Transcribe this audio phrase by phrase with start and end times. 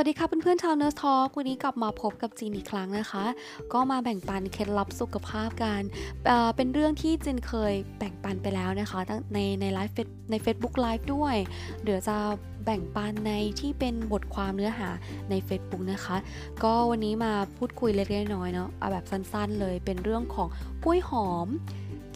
[0.00, 3.24] วัสดีค่ะเพื่อนๆชาวเน r ร์ทอวันนี้กลับมาพบกับจีนอีกครั้งนะคะ
[3.72, 5.82] ก็มาแบ่งปันเคล็ดลับสุขภาพกัน
[6.26, 11.36] เเป็นเรื่องที่จินเคยแบ่งปันไปแล้วนะคะตั้งในในไลฟ์เฟซใน Facebook Live ด้วย
[11.84, 12.16] เดี๋ยวจะ
[12.64, 14.88] แบ่งปันในที่เป็นบทความเนื้อหา
[15.30, 16.16] ใน Facebook นะคะ
[16.62, 20.48] ก็วันนี้มาพูดคุยเล็กๆน้อยๆเนาะเอาแบบสั้นๆ เลยเป็นเรื่องของ
[20.84, 21.48] กล้วยหอม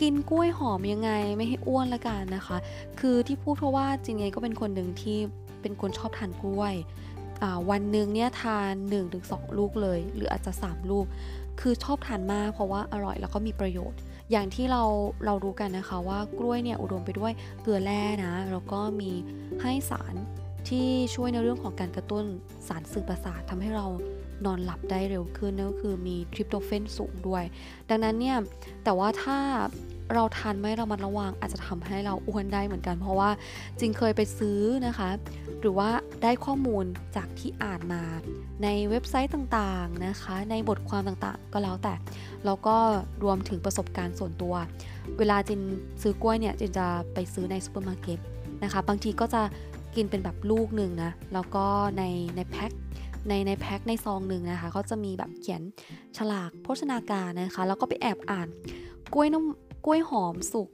[0.01, 2.57] กินกล้วยหอมยังไงไม่ให้อ้วนละกันนะคะ
[3.01, 5.19] คือที่พูดเพราะว่าจริงๆก็เป็นคนหนึ่งที่
[5.63, 6.77] เป็นคนชอบทานกล้วย
[7.71, 8.73] วันหนึ่งเนี่ยทาน
[9.14, 11.07] 1-2 ลูกเลย หรืออาจจะ 3 ลูก
[11.61, 13.99] คือชอบทานมากเพราะว่าอร่อยแล้วก็มีประโยชน์
[14.31, 14.83] อย่างที่เรา
[15.27, 19.11] เรารู้กันนะคะว่ากล้วยเนี่ยอุดมไปด้วยเกลือแร่นะแล้วก็มี
[19.63, 20.14] ให้สาร
[20.69, 22.25] ที่ช่วยในเรื่องของการกระตุ้น
[22.69, 23.86] สารสื่อประสาททำให้เรา
[24.45, 27.45] นอนหลับได้เร็วขึ้นนั่นก็คือมีทริปโตเฟนสูงด้วย
[27.89, 28.36] ดังนั้นเนี่ย
[28.85, 29.39] แต่ว่าถ้า
[30.14, 33.30] เราทานไม่ระมัดระวังอาจจะทำให้เราอ้วนได้เหมือนกัน เพราะว่า
[33.81, 35.08] จินเคยไปซื้อนะคะ
[35.61, 35.88] หรือว่า
[36.22, 36.84] ได้ข้อมูล
[37.16, 38.02] จากที่อ่านมา
[38.62, 41.94] ในเว็บไซต์ต่างๆนะคะ ในบทความต่างๆ ก็แล้วแต่
[42.44, 42.77] แล้วก็
[43.24, 44.54] รวมถึงประสบการณ์ส่วนตัว
[45.19, 45.60] เวลาจิน
[46.02, 48.19] ซื้อกล้วยเนี่ยจินจะไปซื้อในซูเปอร์มาร์เก็ต
[48.62, 49.42] นะคะ บางทีก็จะ
[49.97, 51.66] กินเป็นแบบลูกหนึ่งนะแล้วก็
[51.98, 52.02] ใน
[52.36, 52.72] ในแพ็ค
[53.28, 55.62] ในในแพ็คในซองหนึ่งนะคะเขาจะมีแบบเขียน
[56.16, 58.48] ฉลากโภชนาการนะคะ แล้วก็ไปแอบอ่าน
[59.14, 60.69] กล้วยน้ำ กล้วยหอมสุก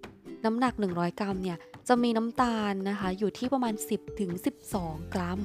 [0.45, 4.31] น้ำหนัก 100 กรัมเนี่ยจะมีน้ำตาลนะคะอยู่ที่ประมาณ 10ถึง
[4.73, 5.41] 12 กรัม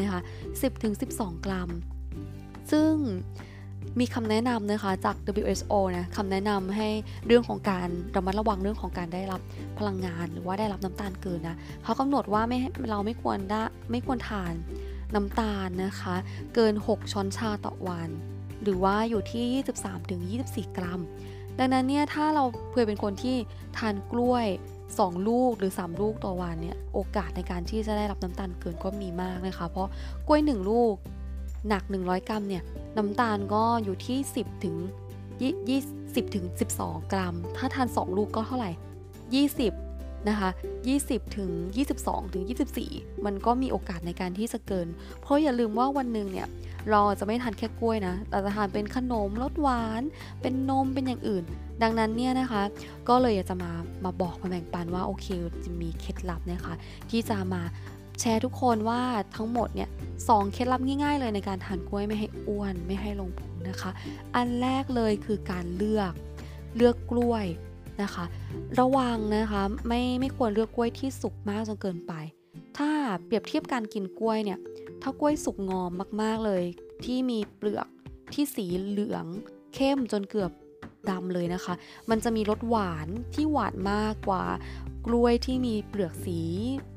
[0.00, 0.20] นะคะ
[0.50, 1.70] 10ถึง12 กรัม
[2.70, 2.92] ซึ่ง
[4.00, 6.88] มีคำแนะนำนะคะจาก WHO นะคำแนะนำให้
[7.26, 9.40] เรื่องของการระมัดระวังเรื่องของการได้รับ
[9.78, 12.58] พลังงาน หรือว่าได้รับน้ำตาลเกินนะเขากำหนดว่าไม่
[12.90, 14.52] เราไม่ควรได้ไม่ควรทาน
[15.14, 16.14] น้ำตาลนะคะ
[16.54, 18.10] เกิน 6 ช้อนชาต่อวัน
[18.62, 21.00] หรือว่าอยู่ที่ 23-24 กรัม
[21.58, 23.36] ดังนั้นเนี่ยถ้าเราเพื่อเป็นคนที่
[23.78, 24.46] ทานกล้วย
[24.86, 29.88] 2 ลูกหรือ 3 ลูกต่อวันเนี่ยโอกาสในการที่จะได้รับน้ำตาลเกินก็มีมากนะคะ เพราะ
[30.26, 30.94] กล้วย 1 ลูก
[31.68, 32.62] หนัก 100 กรัมเนี่ย
[32.96, 34.76] น้ำตาลก็อยู่ที่ 10 ถึง
[35.54, 36.44] 20ถึง
[36.78, 38.70] 12 กรัม ถ้าทาน 2 ลูกก็เท่าไหร่
[39.50, 39.87] 20
[40.28, 40.50] นะคะ
[40.92, 41.50] 20ถึง
[41.94, 42.44] 22ถึง
[42.84, 44.88] 24 มันก็มีโอกาสในการที่จะเกิน
[45.20, 46.48] เพราะอย่าลืมว่าวันหนึ่งเนี่ย
[46.90, 50.02] เราจะไม่ทานแค่กล้วยนะเราจะทานเป็นขนมรสหวาน
[50.42, 51.44] เป็นนมเป็นอย่างอื่น
[51.82, 52.62] ดังนั้นเนี่ยนะคะ
[53.08, 53.70] ก็เลยอยากจะมา
[54.04, 55.26] มาบอกมาแบ่งปันว่าโอเค
[55.64, 56.74] จะมีเคล็ดลับนะคะ
[57.10, 57.62] ที่จะมา
[58.20, 59.00] แชร์ทุกคนว่า
[59.36, 59.88] ทั้งหมดเนี่ย
[60.28, 63.90] สองเคล็ดลับง่ายๆ เลยในการทานกล้วยไม่ให้อ้วนไม่ให้ลงพุงนะคะ
[64.34, 66.12] อันแรกเลยคือการเลือก
[66.76, 67.46] เลือกกล้วย
[68.02, 68.24] นะคะ
[68.78, 72.12] ระวังนะคะไม่ไม่ควรเลือกกล้วยที่สุกมากจนเกินไป
[72.78, 72.90] ถ้า
[73.24, 74.58] เปรียบเทียบการกินกล้วยเนี่ย
[75.02, 75.90] ถ้ากล้วยสุกงอม
[76.22, 76.62] มากๆเลย
[77.04, 77.88] ที่มีเปลือก
[78.32, 79.24] ที่สีเหลือง
[79.74, 80.50] เข้มจนเกือบ
[81.10, 81.74] ดำเลยนะคะ
[82.10, 84.44] มันจะมีรสหวานที่หวานมากกว่า
[85.06, 86.40] กล้วยที่มีเปลือกสี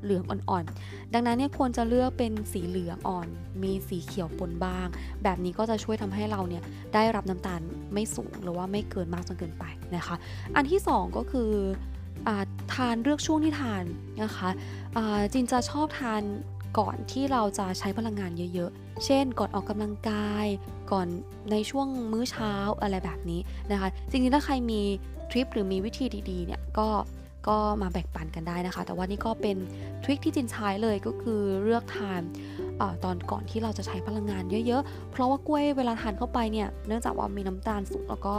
[0.02, 3.28] เหลืองอ่อนๆ ดังนั้นเนี่ยควรจะเลือกเป็นสีเหลืองอ่อน
[3.62, 4.86] มีสีเขียวปนบ้าง
[5.22, 6.62] แบบนี้ก็จะช่วยทำให้เราเนี่ย
[6.94, 7.60] ได้รับน้ำตาล
[7.92, 9.64] ไม่สูงหรือว่าไม่เกินมากจนเกินไป
[9.96, 10.16] นะคะ
[10.56, 11.50] อันที่ 2 ก็คือ
[12.28, 12.30] อ
[12.74, 13.84] ทานเลือกช่วงที่ทาน
[14.22, 14.48] นะคะ
[15.32, 16.22] จินจะชอบทาน
[16.78, 20.46] ก่อนที่เราจะใช้พลังงานเยอะๆ เช่น ก่อนออกกำลังกาย
[20.92, 21.06] ก่อน
[21.50, 22.52] ในช่วงมื้อเช้า
[22.82, 23.40] อะไรแบบนี้
[23.70, 24.80] นะคะ จริงๆ ถ้าใครมี
[25.30, 26.88] ทริปหรือมีวิธีดีๆ เนี่ย ก็
[27.48, 29.56] ก็มาแบ่งปันกันได้นะคะ แต่ว่านี่ก็เป็น
[30.02, 32.22] ทริคที่จินใช้เลยก็คือเลือกทาน
[32.80, 38.34] อตอนก่อนที่เราจะใช้พลังงานเยอะๆ เพราะว่ากล้วยเวลาทานเข้าไปเนี่ย เนื่องจากว่ามีน้ำตาลสูงแล้วก็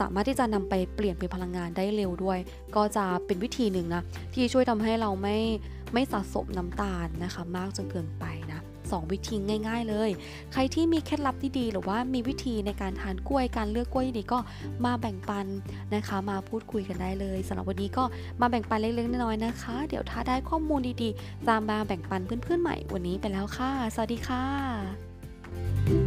[0.00, 2.38] สามารถที่จะนำไปเปลี่ยนเป็นพลังงานได้เร็วด้วย
[2.76, 4.02] ก็จะเป็นวิธีหนึ่งนะ
[4.34, 5.36] ที่ช่วยทำให้เราไม่
[5.92, 8.60] ไม่สะสมน้ำตาลนะคะ มากจนเกินไปนะ
[8.90, 9.36] 2วิธี
[9.68, 10.10] ง่าย ๆ เลย
[10.52, 14.38] ใครที่มีเคล็ดลับที่ดีหรือว่ามีวิธีในการทานกล้วยการเลือกกล้วยดีก็
[14.84, 15.46] มาแบ่งปัน
[15.94, 18.04] นะคะ มาพูดคุยกันได้เลยสำหรับวันนี้ก็
[18.40, 26.05] มาแบ่งปันเล็กๆน้อยๆนะคะ เดี๋ยวถ้าได้ข้อมูลดีๆจะมาแบ่งปันเพื่อนๆใหม่วันนี้ไปแล้วค่ะ สวัสดีค่ะ